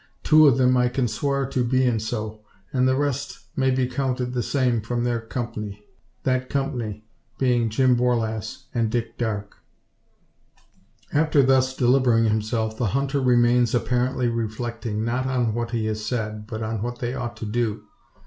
[0.23, 2.41] Two o' them I kin swar to bein' so;
[2.73, 5.85] an' the rest may be counted the same from their kumpny
[6.23, 7.03] that kumpny
[7.37, 9.57] bein' Jim Borlasse an' Dick Darke."
[11.13, 16.47] After thus delivering himself, the hunter remains apparently reflecting, not on what he has said,
[16.47, 17.83] but what they ought to do.